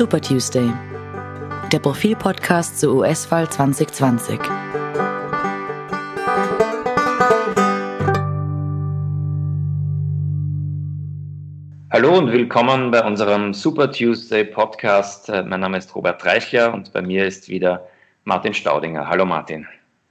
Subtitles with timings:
[0.00, 0.72] Super Tuesday,
[1.70, 4.40] der Profilpodcast zur US-Wahl 2020.
[11.90, 15.28] Hallo und willkommen bei unserem Super Tuesday Podcast.
[15.28, 17.86] Äh, mein Name ist Robert Reichler und bei mir ist wieder
[18.24, 19.06] Martin Staudinger.
[19.06, 19.68] Hallo Martin.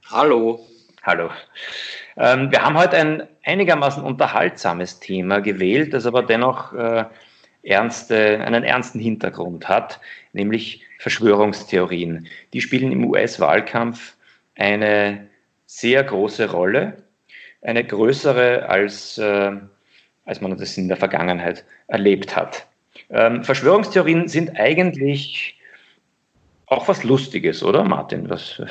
[0.08, 0.64] Hallo.
[1.02, 1.30] Hallo.
[2.16, 7.06] Ähm, wir haben heute ein einigermaßen unterhaltsames Thema gewählt, das aber dennoch äh,
[7.62, 10.00] ernste, einen ernsten Hintergrund hat,
[10.32, 12.26] nämlich Verschwörungstheorien.
[12.52, 14.14] Die spielen im US-Wahlkampf
[14.56, 15.28] eine
[15.66, 17.02] sehr große Rolle,
[17.62, 19.52] eine größere als, äh,
[20.24, 22.66] als man das in der Vergangenheit erlebt hat.
[23.10, 25.56] Ähm, Verschwörungstheorien sind eigentlich
[26.66, 28.30] auch was Lustiges, oder Martin?
[28.30, 28.62] Was,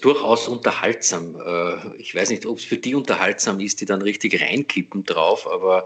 [0.00, 1.36] durchaus unterhaltsam.
[1.36, 5.50] Äh, ich weiß nicht, ob es für die unterhaltsam ist, die dann richtig reinkippen drauf,
[5.50, 5.84] aber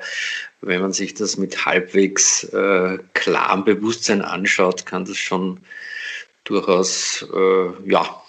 [0.61, 5.61] wenn man sich das mit halbwegs äh, klarem Bewusstsein anschaut, kann das schon
[6.45, 8.23] durchaus äh, ja,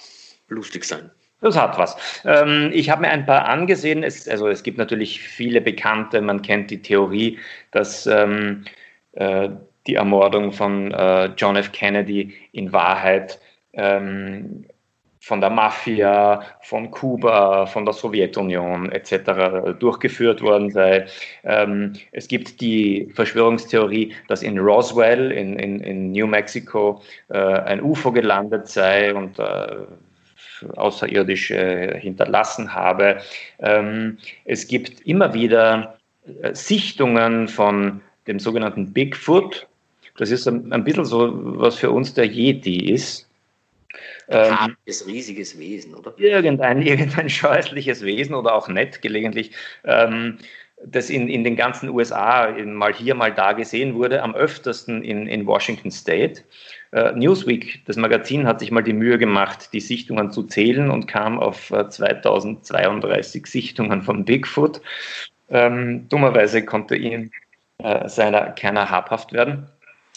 [0.49, 1.09] lustig sein.
[1.41, 1.95] Das hat was.
[2.25, 4.03] Ähm, ich habe mir ein paar angesehen.
[4.03, 6.21] Es, also es gibt natürlich viele Bekannte.
[6.21, 7.39] Man kennt die Theorie,
[7.71, 8.65] dass ähm,
[9.13, 9.49] äh,
[9.85, 10.89] die Ermordung von
[11.37, 11.71] John F.
[11.71, 13.39] Kennedy in Wahrheit
[13.73, 14.65] ähm,
[15.25, 19.75] von der Mafia, von Kuba, von der Sowjetunion etc.
[19.79, 21.07] durchgeführt worden sei.
[21.43, 27.81] Ähm, es gibt die Verschwörungstheorie, dass in Roswell in, in, in New Mexico äh, ein
[27.81, 29.77] UFO gelandet sei und äh,
[30.75, 33.17] außerirdisch äh, hinterlassen habe.
[33.57, 35.97] Ähm, es gibt immer wieder
[36.43, 39.65] äh, Sichtungen von dem sogenannten Bigfoot.
[40.19, 43.24] Das ist ein, ein bisschen so, was für uns der Yeti ist.
[44.27, 46.13] Ähm, ist riesiges Wesen, oder?
[46.17, 49.51] Irgendein, irgendein scheußliches Wesen oder auch nett gelegentlich,
[49.83, 50.37] ähm,
[50.83, 55.27] das in, in den ganzen USA mal hier, mal da gesehen wurde, am öftersten in,
[55.27, 56.43] in Washington State.
[56.91, 61.07] Äh, Newsweek, das Magazin, hat sich mal die Mühe gemacht, die Sichtungen zu zählen und
[61.07, 64.81] kam auf äh, 2032 Sichtungen von Bigfoot.
[65.49, 67.31] Ähm, dummerweise konnte ihm
[67.79, 69.69] äh, seiner keiner habhaft werden.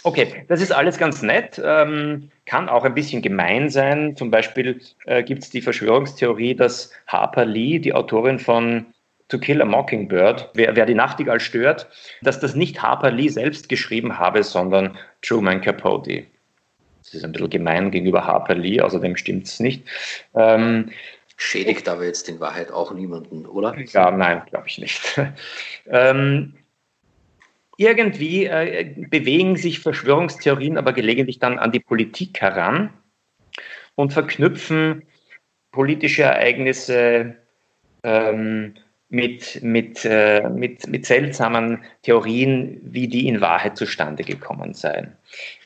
[0.04, 4.16] Okay, das ist alles ganz nett, ähm, kann auch ein bisschen gemein sein.
[4.16, 8.86] Zum Beispiel äh, gibt es die Verschwörungstheorie, dass Harper Lee, die Autorin von
[9.28, 11.88] To Kill a Mockingbird, wer, wer die Nachtigall stört,
[12.22, 16.24] dass das nicht Harper Lee selbst geschrieben habe, sondern Truman Capote.
[17.02, 19.84] Das ist ein bisschen gemein gegenüber Harper Lee, außerdem stimmt es nicht.
[20.34, 20.90] Ähm,
[21.36, 23.76] Schädigt aber jetzt in Wahrheit auch niemanden, oder?
[23.92, 25.20] Ja, nein, glaube ich nicht.
[25.86, 26.54] ähm,
[27.78, 32.90] irgendwie äh, bewegen sich Verschwörungstheorien aber gelegentlich dann an die Politik heran
[33.94, 35.04] und verknüpfen
[35.70, 37.36] politische Ereignisse
[38.02, 38.74] ähm,
[39.10, 45.16] mit, mit, äh, mit, mit seltsamen Theorien, wie die in Wahrheit zustande gekommen seien.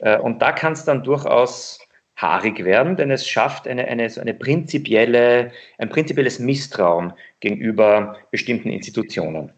[0.01, 1.81] Äh, und da kann es dann durchaus
[2.17, 9.51] haarig werden, denn es schafft eine, eine, eine prinzipielle, ein prinzipielles Misstrauen gegenüber bestimmten Institutionen.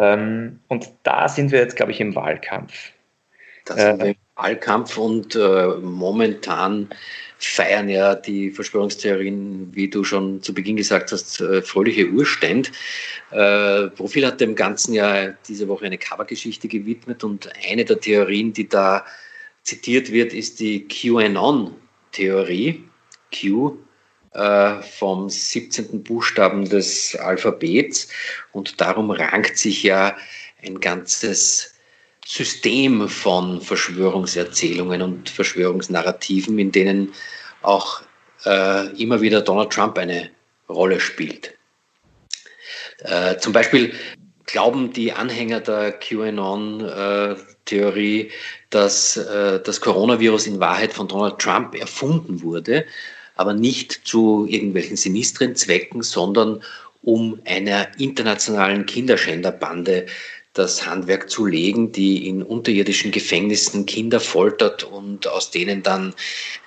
[0.00, 2.92] Ähm, und da sind wir jetzt, glaube ich, im Wahlkampf.
[3.66, 6.88] Da sind wir im Wahlkampf und äh, momentan
[7.38, 12.72] feiern ja die Verschwörungstheorien, wie du schon zu Beginn gesagt hast, äh, fröhliche Urständ.
[13.30, 18.54] Äh, Profil hat dem Ganzen ja diese Woche eine Covergeschichte gewidmet und eine der Theorien,
[18.54, 19.04] die da
[19.62, 22.84] zitiert wird, ist die QAnon-Theorie.
[23.32, 23.78] Q
[24.32, 26.04] äh, vom 17.
[26.04, 28.08] Buchstaben des Alphabets.
[28.52, 30.16] Und darum rankt sich ja
[30.62, 31.74] ein ganzes
[32.24, 37.12] System von Verschwörungserzählungen und Verschwörungsnarrativen, in denen
[37.62, 38.02] auch
[38.44, 40.30] äh, immer wieder Donald Trump eine
[40.68, 41.56] Rolle spielt.
[43.00, 43.92] Äh, zum Beispiel
[44.46, 48.30] glauben die Anhänger der QAnon-Theorie, äh,
[48.70, 52.84] dass äh, das Coronavirus in Wahrheit von Donald Trump erfunden wurde
[53.40, 56.62] aber nicht zu irgendwelchen sinistren Zwecken, sondern
[57.02, 60.04] um einer internationalen Kinderschänderbande
[60.52, 66.14] das Handwerk zu legen, die in unterirdischen Gefängnissen Kinder foltert und aus denen dann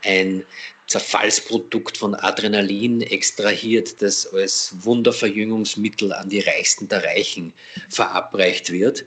[0.04, 0.44] ein
[0.88, 7.54] Zerfallsprodukt von Adrenalin extrahiert, das als Wunderverjüngungsmittel an die Reichsten der Reichen
[7.88, 9.06] verabreicht wird.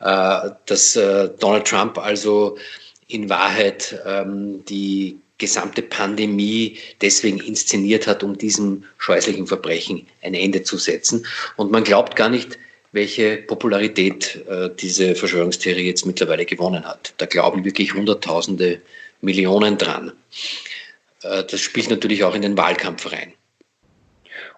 [0.00, 2.58] Äh, dass äh, Donald Trump also
[3.08, 10.62] in Wahrheit ähm, die gesamte Pandemie deswegen inszeniert hat, um diesem scheußlichen Verbrechen ein Ende
[10.62, 11.26] zu setzen.
[11.56, 12.58] Und man glaubt gar nicht,
[12.92, 17.12] welche Popularität äh, diese Verschwörungstheorie jetzt mittlerweile gewonnen hat.
[17.16, 18.80] Da glauben wirklich Hunderttausende,
[19.20, 20.12] Millionen dran.
[21.22, 23.32] Äh, das spielt natürlich auch in den Wahlkampf rein.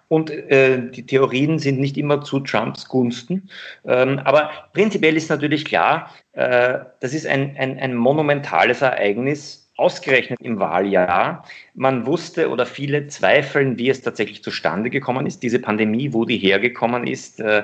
[0.07, 3.49] und äh, die Theorien sind nicht immer zu Trumps Gunsten.
[3.85, 10.39] Ähm, aber prinzipiell ist natürlich klar, äh, das ist ein, ein, ein monumentales Ereignis, ausgerechnet
[10.41, 11.45] im Wahljahr.
[11.73, 16.37] Man wusste oder viele zweifeln, wie es tatsächlich zustande gekommen ist, diese Pandemie, wo die
[16.37, 17.39] hergekommen ist.
[17.39, 17.63] Äh,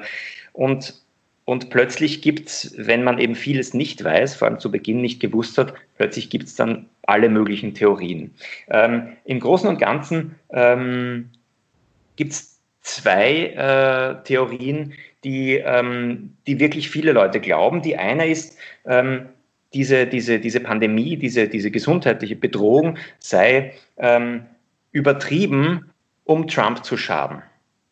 [0.53, 1.01] und,
[1.45, 5.19] und plötzlich gibt es, wenn man eben vieles nicht weiß, vor allem zu Beginn nicht
[5.19, 8.33] gewusst hat, plötzlich gibt es dann alle möglichen Theorien.
[8.69, 11.29] Ähm, Im Großen und Ganzen ähm,
[12.17, 14.93] gibt es zwei äh, Theorien,
[15.23, 17.81] die, ähm, die wirklich viele Leute glauben.
[17.81, 19.29] Die eine ist, ähm,
[19.73, 24.45] diese, diese, diese Pandemie, diese, diese gesundheitliche Bedrohung sei ähm,
[24.91, 25.91] übertrieben,
[26.25, 27.41] um Trump zu schaden.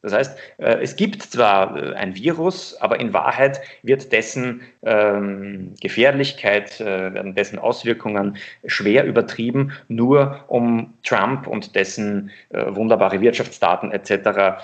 [0.01, 5.73] Das heißt, äh, es gibt zwar äh, ein Virus, aber in Wahrheit wird dessen ähm,
[5.81, 14.61] Gefährlichkeit, äh, werden dessen Auswirkungen schwer übertrieben, nur um Trump und dessen wunderbare Wirtschaftsdaten etc.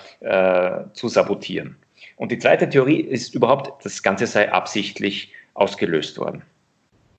[0.93, 1.75] zu sabotieren.
[2.17, 6.43] Und die zweite Theorie ist überhaupt, das Ganze sei absichtlich ausgelöst worden.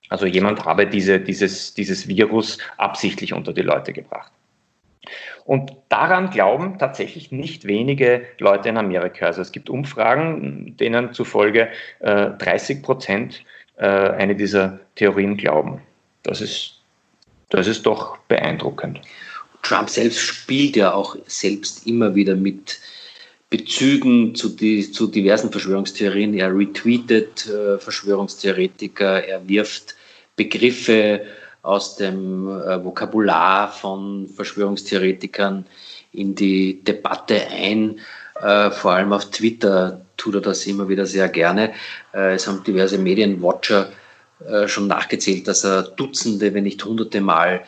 [0.09, 4.31] Also jemand habe diese, dieses, dieses Virus absichtlich unter die Leute gebracht.
[5.45, 9.27] Und daran glauben tatsächlich nicht wenige Leute in Amerika.
[9.27, 11.69] Also es gibt Umfragen, denen zufolge
[11.99, 13.43] äh, 30 Prozent
[13.77, 15.81] äh, eine dieser Theorien glauben.
[16.23, 16.81] Das ist,
[17.49, 18.99] das ist doch beeindruckend.
[19.63, 22.79] Trump selbst spielt ja auch selbst immer wieder mit
[23.49, 26.33] Bezügen zu, die, zu diversen Verschwörungstheorien.
[26.33, 29.95] Er retweetet äh, Verschwörungstheoretiker, er wirft
[30.35, 31.21] Begriffe
[31.61, 35.65] aus dem äh, Vokabular von Verschwörungstheoretikern
[36.11, 37.99] in die Debatte ein.
[38.41, 41.73] Äh, vor allem auf Twitter tut er das immer wieder sehr gerne.
[42.13, 43.89] Äh, es haben diverse Medienwatcher
[44.45, 47.61] äh, schon nachgezählt, dass er Dutzende, wenn nicht Hunderte Mal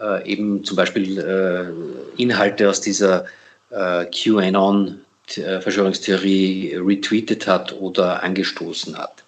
[0.00, 3.24] äh, eben zum Beispiel Inhalte aus dieser
[3.68, 5.00] QAnon
[5.30, 9.24] Verschwörungstheorie retweetet hat oder angestoßen hat.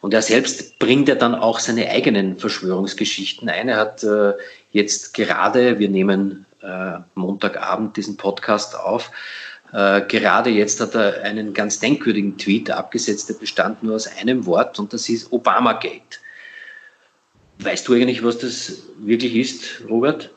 [0.00, 3.68] Und er selbst bringt ja dann auch seine eigenen Verschwörungsgeschichten ein.
[3.68, 4.34] Er hat äh,
[4.70, 9.10] jetzt gerade, wir nehmen äh, Montagabend diesen Podcast auf,
[9.72, 14.46] äh, gerade jetzt hat er einen ganz denkwürdigen Tweet abgesetzt, der bestand nur aus einem
[14.46, 16.18] Wort und das ist Obamagate.
[17.58, 20.30] Weißt du eigentlich, was das wirklich ist, Robert?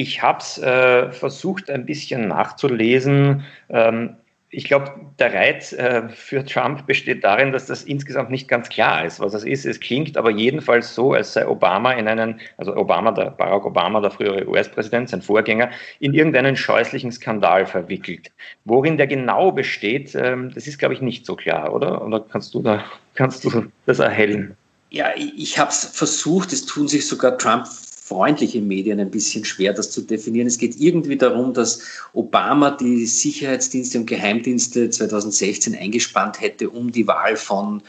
[0.00, 3.42] Ich habe es äh, versucht, ein bisschen nachzulesen.
[3.68, 4.14] Ähm,
[4.48, 9.04] ich glaube, der Reiz äh, für Trump besteht darin, dass das insgesamt nicht ganz klar
[9.04, 9.66] ist, was es ist.
[9.66, 14.00] Es klingt aber jedenfalls so, als sei Obama in einen, also Obama, der Barack Obama,
[14.00, 15.68] der frühere US-Präsident, sein Vorgänger,
[15.98, 18.30] in irgendeinen scheußlichen Skandal verwickelt.
[18.66, 22.06] Worin der genau besteht, ähm, das ist, glaube ich, nicht so klar, oder?
[22.06, 22.84] Oder kannst du da,
[23.16, 24.56] kannst du das erhellen?
[24.90, 27.66] Ja, ich habe es versucht, es tun sich sogar Trump
[28.08, 30.46] freundliche Medien ein bisschen schwer, das zu definieren.
[30.46, 31.80] Es geht irgendwie darum, dass
[32.14, 37.82] Obama die Sicherheitsdienste und Geheimdienste 2016 eingespannt hätte, um die Wahl von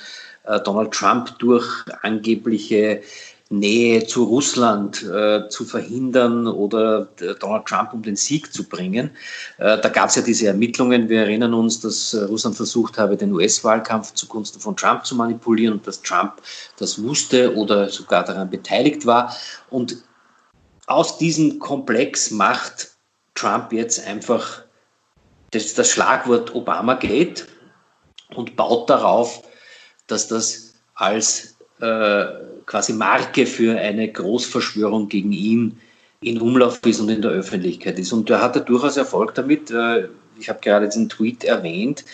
[0.43, 1.65] äh, Donald Trump durch
[2.01, 3.01] angebliche
[3.51, 9.09] Nähe zu Russland äh, zu verhindern oder äh, Donald Trump um den Sieg zu bringen.
[9.57, 11.09] Äh, da gab es ja diese Ermittlungen.
[11.09, 15.73] Wir erinnern uns, dass äh, Russland versucht habe, den US-Wahlkampf zugunsten von Trump zu manipulieren
[15.73, 16.33] und dass Trump
[16.77, 19.35] das wusste oder sogar daran beteiligt war.
[19.71, 19.97] Und
[20.89, 22.89] aus diesem Komplex macht
[23.35, 24.63] Trump jetzt einfach
[25.51, 27.45] das, das Schlagwort Obamagate
[28.35, 29.43] und baut darauf,
[30.07, 32.25] dass das als äh,
[32.65, 35.79] quasi Marke für eine Großverschwörung gegen ihn
[36.21, 38.11] in Umlauf ist und in der Öffentlichkeit ist.
[38.11, 39.71] Und er hatte durchaus Erfolg damit.
[39.71, 42.05] Äh, ich habe gerade diesen Tweet erwähnt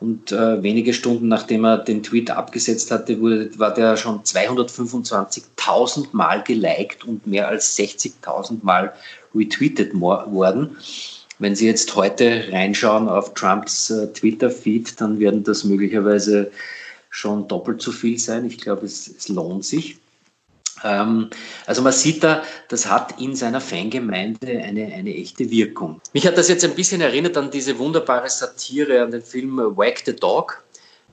[0.00, 6.08] und äh, wenige Stunden nachdem er den Tweet abgesetzt hatte, wurde, war der schon 225.000
[6.12, 8.92] Mal geliked und mehr als 60.000 Mal
[9.34, 10.76] retweetet worden.
[11.38, 16.50] Wenn Sie jetzt heute reinschauen auf Trumps äh, Twitter-Feed, dann werden das möglicherweise
[17.10, 18.46] schon doppelt so viel sein.
[18.46, 19.98] Ich glaube, es, es lohnt sich.
[20.84, 21.30] Ähm,
[21.66, 26.00] also man sieht da, das hat in seiner Fangemeinde eine, eine echte Wirkung.
[26.12, 30.02] Mich hat das jetzt ein bisschen erinnert an diese wunderbare Satire, an den Film Wag
[30.04, 30.62] the Dog,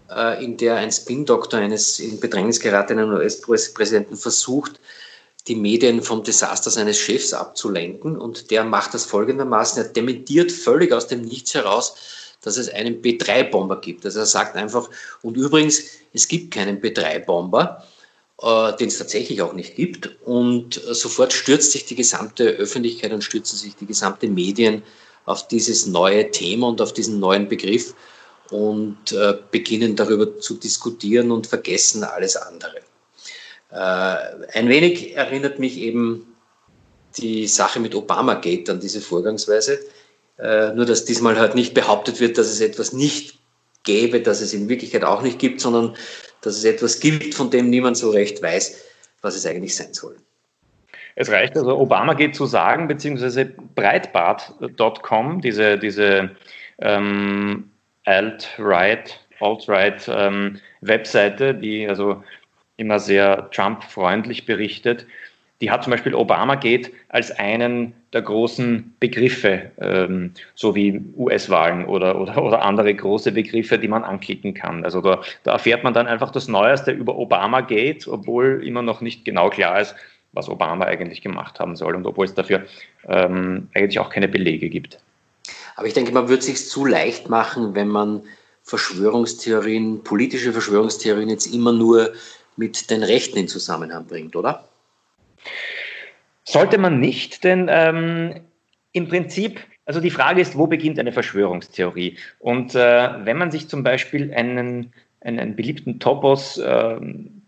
[0.09, 4.79] äh, in der ein Spin-Doktor eines in Bedrängnis geratenen US-Präsidenten versucht,
[5.47, 8.17] die Medien vom Desaster seines Chefs abzulenken.
[8.17, 11.95] Und der macht das folgendermaßen, er dementiert völlig aus dem Nichts heraus,
[12.41, 14.05] dass es einen B3-Bomber gibt.
[14.05, 14.89] Also er sagt einfach,
[15.21, 17.83] und übrigens, es gibt keinen B3-Bomber
[18.41, 20.09] äh, den es tatsächlich auch nicht gibt.
[20.25, 24.83] Und äh, sofort stürzt sich die gesamte Öffentlichkeit und stürzen sich die gesamte Medien
[25.25, 27.93] auf dieses neue Thema und auf diesen neuen Begriff
[28.49, 32.77] und äh, beginnen darüber zu diskutieren und vergessen alles andere.
[33.71, 36.35] Äh, ein wenig erinnert mich eben
[37.17, 39.79] die Sache mit Obamagate an diese Vorgangsweise.
[40.37, 43.37] Äh, nur, dass diesmal halt nicht behauptet wird, dass es etwas nicht
[43.91, 45.95] gäbe, dass es in Wirklichkeit auch nicht gibt, sondern
[46.41, 48.83] dass es etwas gibt, von dem niemand so recht weiß,
[49.21, 50.15] was es eigentlich sein soll.
[51.15, 53.45] Es reicht also, Obama geht zu sagen, beziehungsweise
[53.75, 56.31] Breitbart.com, diese, diese
[56.79, 57.69] ähm,
[58.05, 62.23] Alt-Right, Alt-Right ähm, Webseite, die also
[62.77, 65.05] immer sehr Trump-freundlich berichtet,
[65.61, 71.85] die hat zum Beispiel Obama geht als einen der großen Begriffe, ähm, so wie US-Wahlen
[71.85, 74.83] oder, oder, oder andere große Begriffe, die man anklicken kann.
[74.83, 79.01] Also da, da erfährt man dann einfach das Neueste über Obama geht, obwohl immer noch
[79.01, 79.95] nicht genau klar ist,
[80.33, 82.65] was Obama eigentlich gemacht haben soll und obwohl es dafür
[83.07, 84.97] ähm, eigentlich auch keine Belege gibt.
[85.75, 88.23] Aber ich denke, man würde es sich zu leicht machen, wenn man
[88.63, 92.13] Verschwörungstheorien, politische Verschwörungstheorien jetzt immer nur
[92.55, 94.67] mit den Rechten in Zusammenhang bringt, oder?
[96.51, 98.41] Sollte man nicht, denn ähm,
[98.91, 102.17] im Prinzip, also die Frage ist, wo beginnt eine Verschwörungstheorie?
[102.39, 104.91] Und äh, wenn man sich zum Beispiel einen,
[105.21, 106.97] einen beliebten Topos äh,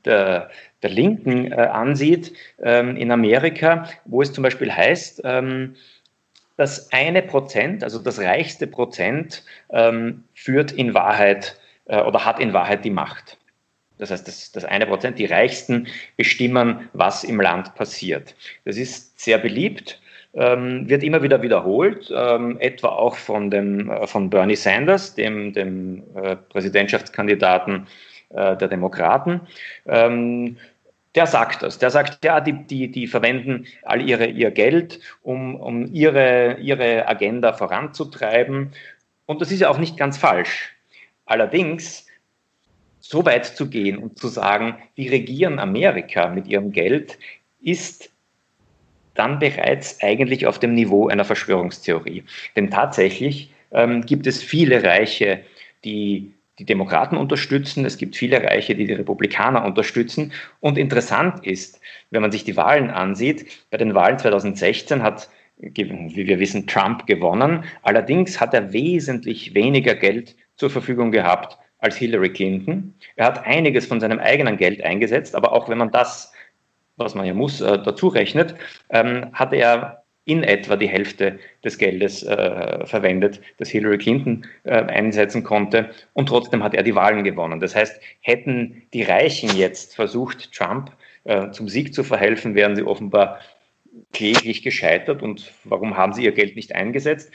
[0.05, 0.49] der,
[0.81, 5.75] der Linken äh, ansieht ähm, in Amerika, wo es zum Beispiel heißt, ähm,
[6.55, 12.53] das eine Prozent, also das reichste Prozent, ähm, führt in Wahrheit äh, oder hat in
[12.53, 13.37] Wahrheit die Macht.
[13.97, 18.35] Das heißt, das, das eine Prozent, die Reichsten bestimmen, was im Land passiert.
[18.65, 20.01] Das ist sehr beliebt,
[20.33, 25.53] ähm, wird immer wieder wiederholt, ähm, etwa auch von, dem, äh, von Bernie Sanders, dem,
[25.53, 27.87] dem äh, Präsidentschaftskandidaten
[28.29, 29.41] äh, der Demokraten.
[29.85, 30.57] Ähm,
[31.15, 31.77] der sagt das.
[31.77, 37.07] Der sagt, ja, die, die, die verwenden all ihre, ihr Geld, um, um ihre, ihre
[37.07, 38.71] Agenda voranzutreiben.
[39.27, 40.75] Und das ist ja auch nicht ganz falsch.
[41.25, 42.07] Allerdings
[43.05, 47.19] so weit zu gehen und zu sagen, die regieren Amerika mit ihrem Geld,
[47.61, 48.09] ist
[49.13, 52.23] dann bereits eigentlich auf dem Niveau einer Verschwörungstheorie.
[52.55, 55.43] Denn tatsächlich ähm, gibt es viele Reiche,
[55.83, 60.31] die die Demokraten unterstützen, es gibt viele Reiche, die die Republikaner unterstützen.
[60.59, 61.81] Und interessant ist,
[62.11, 67.05] wenn man sich die Wahlen ansieht, bei den Wahlen 2016 hat, wie wir wissen, Trump
[67.07, 67.65] gewonnen.
[67.81, 72.93] Allerdings hat er wesentlich weniger Geld zur Verfügung gehabt als Hillary Clinton.
[73.17, 76.31] Er hat einiges von seinem eigenen Geld eingesetzt, aber auch wenn man das,
[76.95, 78.55] was man ja muss, äh, dazu rechnet,
[78.89, 84.81] ähm, hat er in etwa die Hälfte des Geldes äh, verwendet, das Hillary Clinton äh,
[84.83, 85.89] einsetzen konnte.
[86.13, 87.59] Und trotzdem hat er die Wahlen gewonnen.
[87.59, 90.91] Das heißt, hätten die Reichen jetzt versucht, Trump
[91.51, 93.39] zum Sieg zu verhelfen, wären sie offenbar
[94.11, 95.23] kläglich gescheitert.
[95.23, 97.31] Und warum haben sie ihr Geld nicht eingesetzt?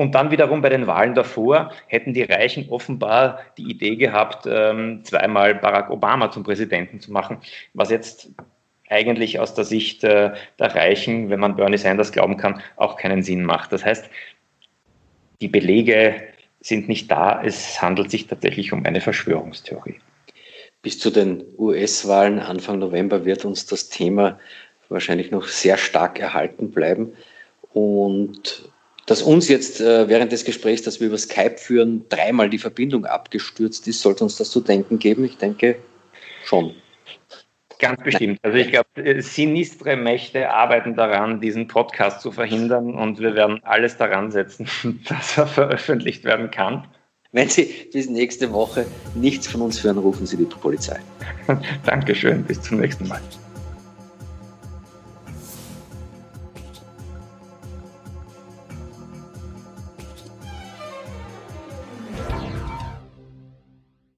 [0.00, 5.04] Und dann wiederum bei den Wahlen davor hätten die Reichen offenbar die Idee gehabt, ähm,
[5.04, 7.36] zweimal Barack Obama zum Präsidenten zu machen,
[7.74, 8.30] was jetzt
[8.88, 13.22] eigentlich aus der Sicht äh, der Reichen, wenn man Bernie Sanders glauben kann, auch keinen
[13.22, 13.74] Sinn macht.
[13.74, 14.08] Das heißt,
[15.42, 16.14] die Belege
[16.60, 20.00] sind nicht da, es handelt sich tatsächlich um eine Verschwörungstheorie.
[20.80, 24.40] Bis zu den US-Wahlen Anfang November wird uns das Thema
[24.88, 27.12] wahrscheinlich noch sehr stark erhalten bleiben.
[27.74, 28.70] Und
[29.10, 33.06] dass uns jetzt äh, während des Gesprächs, das wir über Skype führen, dreimal die Verbindung
[33.06, 35.24] abgestürzt ist, sollte uns das zu denken geben?
[35.24, 35.74] Ich denke
[36.44, 36.76] schon.
[37.80, 38.38] Ganz bestimmt.
[38.42, 43.58] Also ich glaube, äh, sinistre Mächte arbeiten daran, diesen Podcast zu verhindern und wir werden
[43.64, 44.68] alles daran setzen,
[45.08, 46.86] dass er veröffentlicht werden kann.
[47.32, 48.86] Wenn Sie bis nächste Woche
[49.16, 51.00] nichts von uns hören, rufen Sie die Polizei.
[51.84, 53.20] Dankeschön, bis zum nächsten Mal.